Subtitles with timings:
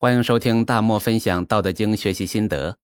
[0.00, 2.78] 欢迎收听大漠分享《道德经》学习心得。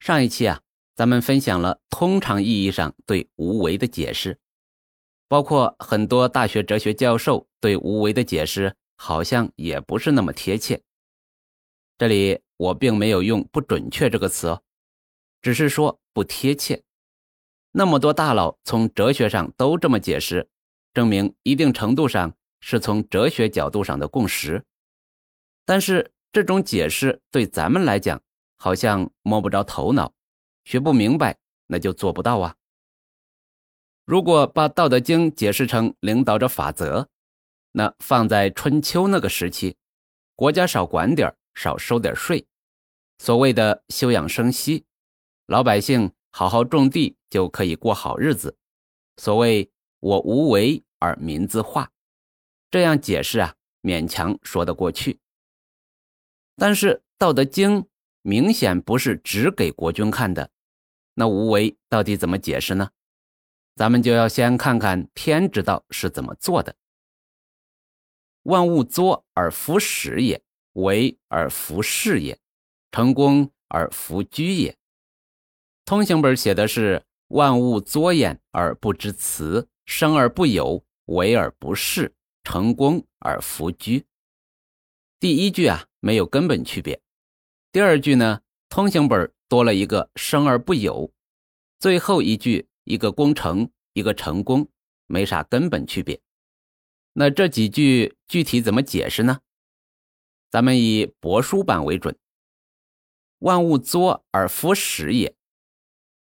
[0.00, 0.60] 上一期啊，
[0.96, 4.36] 咱们分享了通常意义上对无为的解释，
[5.28, 10.82] 包括很多大学哲学教授对无为的解释好像也不是那么贴切。
[11.96, 14.62] 这里我并没有用“不准确”这个词哦，
[15.40, 16.82] 只是说不贴切。
[17.70, 20.48] 那么多大佬从哲学上都这么解释，
[20.92, 24.64] 证明一定程度上是从哲学角度上的共识。
[25.68, 28.18] 但是这种解释对咱们来讲
[28.56, 30.14] 好像摸不着头脑，
[30.64, 31.36] 学不明白，
[31.66, 32.56] 那就做不到啊。
[34.06, 37.06] 如果把《道德经》解释成领导者法则，
[37.72, 39.76] 那放在春秋那个时期，
[40.34, 42.46] 国家少管点少收点税，
[43.18, 44.86] 所谓的休养生息，
[45.48, 46.10] 老百姓。
[46.30, 48.56] 好好种地就可以过好日子。
[49.16, 51.90] 所谓“我无为而民自化”，
[52.70, 55.18] 这样解释啊，勉强说得过去。
[56.60, 57.82] 但是《道德经》
[58.22, 60.50] 明显不是只给国君看的，
[61.14, 62.90] 那无为到底怎么解释呢？
[63.76, 66.74] 咱们就要先看看天之道是怎么做的。
[68.42, 72.36] 万物作而弗始也，为而弗事也，
[72.90, 74.76] 成功而弗居也。
[75.84, 82.10] 通行本写的是“万物作焉而不知辞，生而不有，为而不恃，
[82.42, 84.04] 成功而弗居”。
[85.20, 87.00] 第一句啊没有根本区别，
[87.72, 91.12] 第二句呢，通行本多了一个“生而不有”，
[91.80, 94.68] 最后一句一个功成，一个成功，
[95.08, 96.20] 没啥根本区别。
[97.14, 99.40] 那这几句具体怎么解释呢？
[100.50, 102.16] 咱们以帛书版为准
[103.40, 105.34] ：“万物作而弗始也。”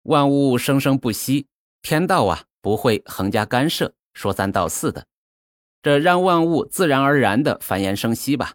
[0.02, 1.46] 万物生生不息，
[1.80, 5.06] 天道啊不会横加干涉，说三道四的，
[5.80, 8.54] 这让万物自然而然的繁衍生息吧。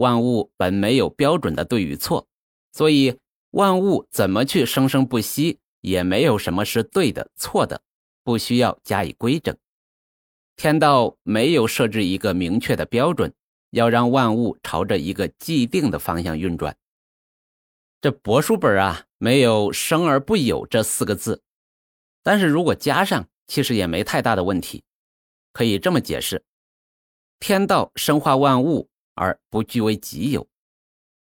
[0.00, 2.26] 万物本没有标准的对与错，
[2.72, 3.18] 所以
[3.50, 7.82] 万物怎么去生生不息，也没有什么是对的错的，
[8.24, 9.54] 不需要加以规整。
[10.56, 13.34] 天道没有设置一个明确的标准，
[13.72, 16.74] 要让万物朝着一个既定的方向运转。
[18.00, 21.42] 这帛书本啊，没有“生而不有”这四个字，
[22.22, 24.82] 但是如果加上，其实也没太大的问题。
[25.52, 26.42] 可以这么解释：
[27.38, 28.88] 天道生化万物
[29.20, 30.48] 而不据为己有。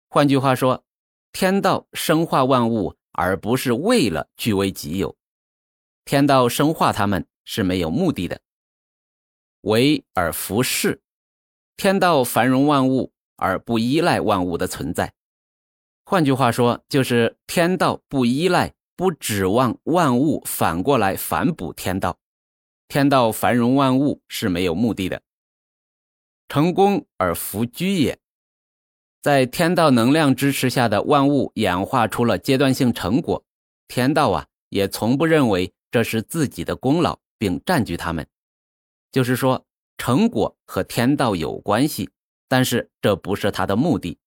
[0.08, 0.84] 换句话说，
[1.30, 5.16] 天道生化万物而不是为了据为己有。
[6.04, 8.40] 天道生化他们是没有目的的。
[9.60, 10.98] 为而弗恃，
[11.76, 15.14] 天道繁荣万物而不依赖万物的存在。
[16.04, 22.18] 换句话说，就是天道不依赖、不指望万物反过来反哺天道，
[22.88, 25.22] 天道繁荣万物是没有目的的。
[26.48, 28.18] 成功而弗居也，
[29.20, 33.44] 在天道能量支持下的万物演化出了阶段性成果，
[33.88, 38.26] 天道啊也从不认为这是自己的功劳，并占据他们。
[39.10, 39.66] 就是说，
[39.98, 42.10] 成果和天道有关系，
[42.48, 44.18] 但是这不是他的目的。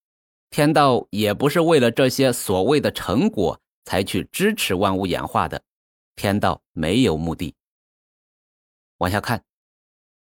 [0.49, 5.61] 天道也不是为了这些所谓的成果才去支持万物演化的，
[6.15, 7.55] 天道没有目的。
[8.97, 9.45] 往下看，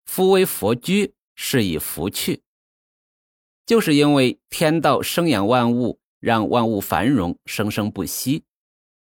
[0.05, 2.43] 夫为佛居，是以福去，
[3.65, 8.43] 就是因为天道生养万物，让万物繁荣生生不息。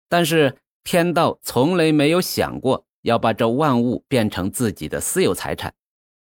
[0.08, 5.76] 但是天道从来没有想过要把这万物变成自己的私有财产，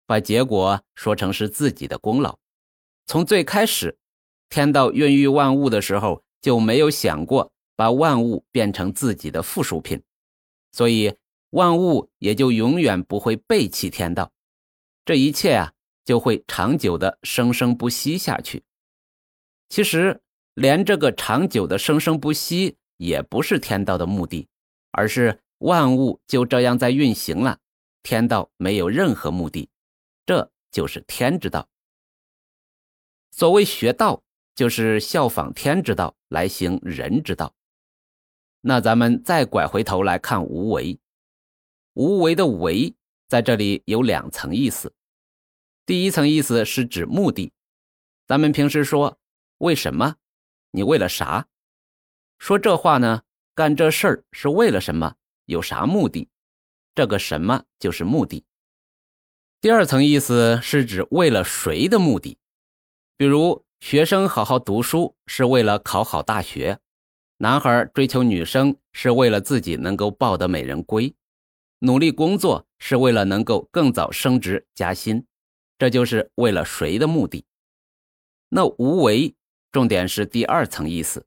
[0.04, 2.36] 把结果说成是自己的功劳。
[3.06, 3.96] 从最开始。
[4.50, 10.00] 天道孕育万物的时候，就没有想过把万物变成自己的附属品，
[10.70, 11.16] 所以
[11.50, 14.30] 万物也就永远不会背弃天道，
[15.04, 15.72] 这一切啊
[16.04, 18.62] 就会长久的生生不息下去。
[19.68, 20.22] 其实，
[20.54, 24.48] 连这个长久的生生不息也不是天道的目的，
[24.90, 27.58] 而是万物就这样在运行了，
[28.02, 29.68] 天道没有任何目的，
[30.26, 31.68] 这就是天之道。
[33.30, 34.22] 所谓学道。
[34.56, 37.52] 就是效仿天之道来行人之道。
[38.60, 40.96] 那咱们再拐回头来看无为，
[41.94, 42.94] 无为的为
[43.26, 44.94] 在这里有两层意思。
[45.86, 47.52] 第一层意思是指目的，
[48.26, 49.18] 咱们平时说
[49.58, 50.16] 为什么？
[50.70, 51.46] 你为了啥？
[52.38, 53.22] 说这话呢？
[53.54, 55.14] 干这事儿是为了什么？
[55.46, 56.28] 有啥目的？
[56.94, 58.44] 这个什么就是目的。
[59.60, 62.38] 第二层意思是指为了谁的目的？
[63.16, 63.64] 比如。
[63.80, 66.78] 学生好好读书是为了考好大学，
[67.36, 71.14] 男孩追求女生是为了自己能够抱得美人归，
[71.80, 75.26] 努力工作是为了能够更早升职加薪，
[75.78, 77.44] 这就是为了谁的目的？
[78.48, 79.34] 那无为，
[79.72, 81.26] 重点是第二层意思，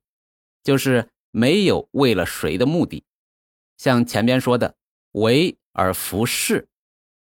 [0.64, 3.04] 就是没有为了谁的目的。
[3.78, 4.76] 像前边说的，
[5.12, 6.68] 为而服事，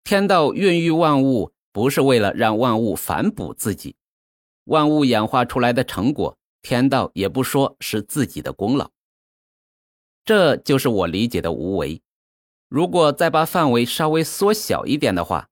[0.05, 3.97] 天道孕育万物，不是为了让万物反哺自己，
[4.64, 8.91] 万物演化出来的成果，天道也不说是自己的功劳。
[10.25, 12.00] 这就是我理解的无为。
[12.69, 15.49] 如果再把范围稍微缩小一点的话，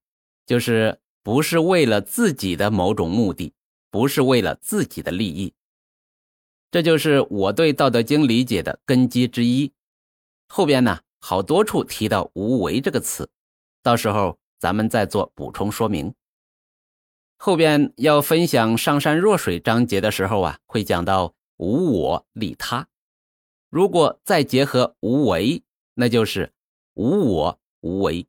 [0.47, 3.52] 就是不是为了自己的某种目的，
[3.90, 5.52] 不是为了自己的利益。
[6.70, 9.73] 这就是我对《道德经》理解的根基之一。
[10.46, 13.28] 后边呢，好多处提到“无为”这个词，
[13.82, 16.14] 到时候咱们再做补充说明。
[17.38, 22.87] 后边要分享“上善若水”章节的时候啊，会讲到“无我利他”。
[23.69, 25.64] 如果再结合无为，
[25.94, 26.52] 那就是
[26.94, 28.28] 无我无为。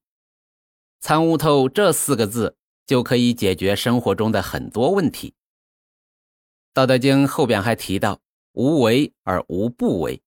[0.99, 2.56] 参悟透这四个字，
[2.87, 5.29] 就可以解决生活中的很多问题。
[6.73, 8.19] 《道德经》后边还提到
[8.53, 10.19] “无为而无不为”，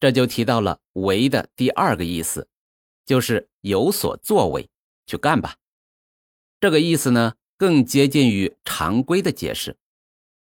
[0.00, 2.48] 这就提到了“为”的第二个意思，
[3.04, 4.70] 就是有所作为，
[5.06, 5.56] 去干吧。
[6.60, 9.76] 这个意思呢，更接近于常规的解释。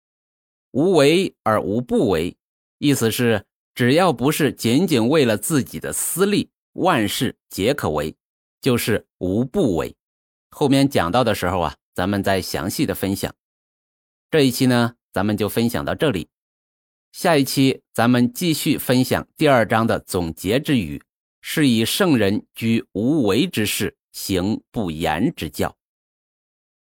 [0.73, 2.37] “无为而无不为”，
[2.79, 3.45] 意思是。
[3.75, 8.15] 只要不是仅仅为了自己的私利，万事皆可为，
[8.61, 9.97] 就是无不为。
[10.54, 13.34] 后面讲到的时候啊，咱们再详细的分享。
[14.31, 16.28] 这一期呢，咱们就分享到这里。
[17.10, 21.02] 下一期咱们继续分享第二章的总结之语，
[21.40, 25.75] 是以圣人居无为之事，行不言之教。